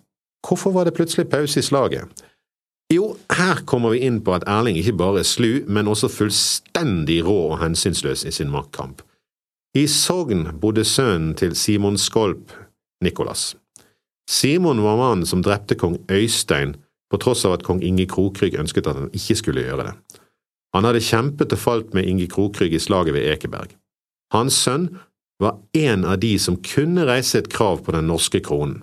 hvorfor 0.46 0.72
var 0.72 0.88
det 0.88 0.96
plutselig 0.98 1.29
pause 1.29 1.60
i 1.60 1.65
slaget? 1.65 2.08
Jo, 2.94 3.17
her 3.36 3.65
kommer 3.67 3.91
vi 3.91 4.06
inn 4.08 4.22
på 4.24 4.32
at 4.32 4.46
Erling 4.48 4.77
ikke 4.79 4.96
bare 4.96 5.20
er 5.20 5.27
slu, 5.27 5.65
men 5.67 5.89
også 5.91 6.08
fullstendig 6.08 7.20
rå 7.27 7.36
og 7.50 7.60
hensynsløs 7.60 8.24
i 8.24 8.32
sin 8.32 8.51
maktkamp. 8.53 9.01
I 9.75 9.84
Sogn 9.91 10.46
bodde 10.62 10.86
sønnen 10.88 11.34
til 11.36 11.56
Simon 11.56 11.98
Skolp, 12.00 12.53
Nikolas. 13.03 13.58
Simon 14.29 14.79
var 14.84 14.96
mannen 15.00 15.27
som 15.27 15.44
drepte 15.44 15.75
kong 15.75 16.00
Øystein 16.12 16.77
på 17.12 17.20
tross 17.20 17.44
av 17.46 17.58
at 17.58 17.65
kong 17.67 17.84
Inge 17.84 18.08
Krokrygg 18.08 18.56
ønsket 18.60 18.88
at 18.88 18.96
han 18.96 19.12
ikke 19.15 19.36
skulle 19.36 19.67
gjøre 19.67 19.89
det. 19.89 19.94
Han 20.75 20.88
hadde 20.88 21.03
kjempet 21.03 21.53
og 21.56 21.60
falt 21.60 21.94
med 21.96 22.08
Inge 22.08 22.27
Krokrygg 22.32 22.74
i 22.75 22.79
slaget 22.79 23.15
ved 23.15 23.27
Ekeberg. 23.34 23.75
Hans 24.34 24.57
sønn 24.63 24.89
var 25.39 25.60
en 25.77 26.05
av 26.05 26.19
de 26.19 26.34
som 26.41 26.57
kunne 26.63 27.05
reise 27.07 27.39
et 27.39 27.50
krav 27.53 27.84
på 27.86 27.93
den 27.96 28.07
norske 28.10 28.41
kronen. 28.43 28.81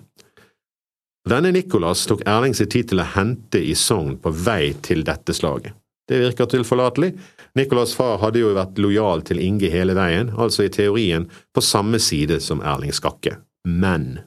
Denne 1.29 1.49
Nikolas 1.55 2.03
tok 2.05 2.21
Erling 2.29 2.53
seg 2.53 2.69
tid 2.73 2.91
til 2.91 3.01
å 3.01 3.07
hente 3.15 3.57
i 3.57 3.73
Sogn 3.75 4.19
på 4.21 4.29
vei 4.45 4.75
til 4.85 5.01
dette 5.07 5.33
slaget. 5.33 5.73
Det 6.05 6.19
virker 6.21 6.45
tilforlatelig. 6.45 7.15
Nikolas' 7.57 7.95
far 7.97 8.19
hadde 8.21 8.43
jo 8.43 8.53
vært 8.53 8.77
lojal 8.77 9.23
til 9.25 9.41
Inge 9.41 9.71
hele 9.73 9.95
veien, 9.97 10.29
altså 10.37 10.67
i 10.67 10.69
teorien 10.69 11.25
på 11.53 11.63
samme 11.65 11.97
side 11.97 12.37
som 12.45 12.61
Erling 12.61 12.93
Skakke. 12.93 13.39
Men 13.65 14.19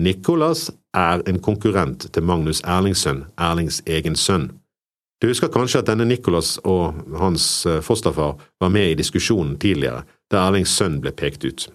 Nikolas 0.00 0.70
er 0.96 1.20
en 1.28 1.40
konkurrent 1.40 2.08
til 2.12 2.24
Magnus 2.24 2.62
Erlingssønn, 2.64 3.26
Erlings 3.36 3.82
egen 3.84 4.16
sønn. 4.16 4.50
Du 5.20 5.28
husker 5.30 5.48
kanskje 5.48 5.80
at 5.80 5.88
denne 5.88 6.04
Nikolas 6.08 6.56
og 6.68 6.98
hans 7.16 7.48
eh, 7.66 7.80
fosterfar 7.84 8.36
var 8.60 8.72
med 8.72 8.92
i 8.92 8.98
diskusjonen 8.98 9.56
tidligere, 9.60 10.04
der 10.30 10.42
Erlings 10.42 10.74
sønn 10.76 10.98
ble 11.00 11.14
pekt 11.16 11.46
ut. 11.48 11.68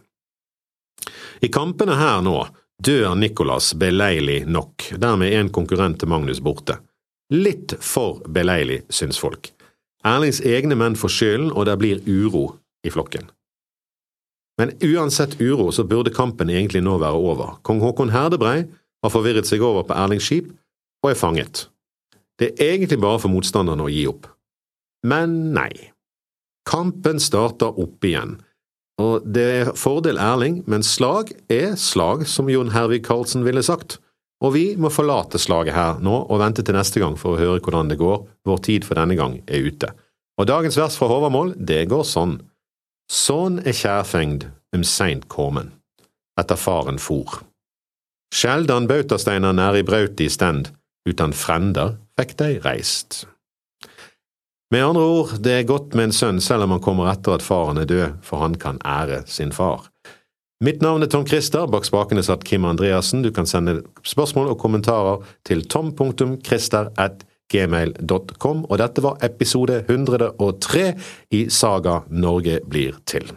I 1.41 1.49
kampene 1.49 1.97
her 1.97 2.21
nå 2.21 2.35
dør 2.81 3.15
Nicholas 3.17 3.73
beleilig 3.77 4.43
nok, 4.45 4.91
dermed 5.01 5.33
er 5.33 5.41
en 5.41 5.53
konkurrent 5.53 5.99
til 6.01 6.11
Magnus 6.13 6.41
borte. 6.41 6.77
Litt 7.33 7.73
for 7.81 8.21
beleilig, 8.29 8.83
syns 8.93 9.17
folk. 9.21 9.49
Erlings 10.05 10.41
egne 10.45 10.77
menn 10.77 10.97
får 10.97 11.13
skylden, 11.15 11.51
og 11.53 11.65
det 11.69 11.77
blir 11.81 12.01
uro 12.05 12.45
i 12.85 12.93
flokken. 12.93 13.29
Men 14.61 14.75
uansett 14.85 15.39
uro 15.41 15.71
så 15.73 15.85
burde 15.87 16.13
kampen 16.13 16.49
egentlig 16.49 16.83
nå 16.85 16.99
være 17.01 17.17
over. 17.17 17.57
Kong 17.65 17.81
Håkon 17.81 18.13
Herdebrei 18.13 18.65
har 19.01 19.13
forvirret 19.13 19.49
seg 19.49 19.63
over 19.65 19.87
på 19.87 19.97
Erlings 19.97 20.27
skip 20.29 20.51
og 21.01 21.13
er 21.13 21.17
fanget. 21.17 21.70
Det 22.41 22.55
er 22.57 22.75
egentlig 22.75 22.97
bare 23.01 23.21
for 23.21 23.29
motstanderne 23.29 23.85
å 23.85 23.91
gi 23.91 24.07
opp. 24.09 24.25
Men 25.05 25.51
nei. 25.53 25.71
Kampen 26.65 27.19
starter 27.21 27.77
opp 27.81 28.05
igjen. 28.05 28.39
Og 29.01 29.25
det 29.25 29.45
er 29.59 29.73
fordel 29.77 30.19
Erling, 30.21 30.61
men 30.69 30.85
slag 30.85 31.31
er 31.49 31.75
slag, 31.79 32.25
som 32.29 32.49
Jon 32.49 32.73
Hervig 32.73 33.03
Karlsen 33.05 33.45
ville 33.45 33.63
sagt. 33.65 33.99
Og 34.41 34.55
vi 34.55 34.63
må 34.77 34.89
forlate 34.93 35.37
slaget 35.41 35.77
her 35.77 35.99
nå 36.01 36.15
og 36.23 36.41
vente 36.41 36.65
til 36.65 36.77
neste 36.77 37.01
gang 37.01 37.17
for 37.17 37.35
å 37.35 37.41
høre 37.41 37.61
hvordan 37.61 37.91
det 37.91 37.99
går. 38.01 38.23
Vår 38.49 38.63
tid 38.65 38.87
for 38.87 38.97
denne 38.97 39.17
gang 39.17 39.37
er 39.45 39.67
ute. 39.69 39.91
Og 40.41 40.49
dagens 40.49 40.77
vers 40.79 40.97
fra 40.97 41.09
Håvamål, 41.11 41.53
det 41.57 41.85
går 41.91 42.05
sånn. 42.07 42.39
Sånn 43.11 43.59
er 43.61 43.77
kjærfengd 43.77 44.47
um 44.73 44.85
seint 44.87 45.27
komen, 45.29 45.73
etter 46.39 46.57
faren 46.57 46.97
for. 47.01 47.41
Sjeldan 48.33 48.87
bautasteiner 48.89 49.53
nær 49.53 49.77
i 49.77 49.83
brauti 49.85 50.29
stend, 50.31 50.71
utan 51.05 51.35
frender 51.35 51.97
fikk 52.21 52.37
de 52.39 52.53
reist. 52.63 53.25
Med 54.71 54.85
andre 54.85 55.03
ord, 55.03 55.33
det 55.43 55.51
er 55.51 55.65
godt 55.67 55.95
med 55.99 56.05
en 56.07 56.13
sønn 56.15 56.37
selv 56.39 56.63
om 56.63 56.71
han 56.77 56.83
kommer 56.83 57.09
etter 57.11 57.33
at 57.35 57.43
faren 57.43 57.77
er 57.81 57.87
død, 57.89 58.11
for 58.23 58.39
han 58.39 58.55
kan 58.55 58.77
ære 58.87 59.27
sin 59.27 59.51
far. 59.51 59.91
Mitt 60.61 60.81
navn 60.81 61.03
er 61.03 61.07
Tom 61.09 61.27
Christer, 61.27 61.67
bak 61.67 61.85
spakene 61.87 62.23
satt 62.23 62.43
Kim 62.45 62.65
Andreassen. 62.69 63.21
Du 63.25 63.31
kan 63.33 63.45
sende 63.49 63.81
spørsmål 64.05 64.47
og 64.53 64.59
kommentarer 64.61 65.17
til 65.43 65.67
tom.christer.gmail.com, 65.67 68.65
og 68.69 68.77
dette 68.79 69.03
var 69.03 69.17
episode 69.25 69.85
103 69.89 70.93
i 71.33 71.49
Saga 71.49 71.99
Norge 72.13 72.59
blir 72.69 72.93
til. 73.09 73.31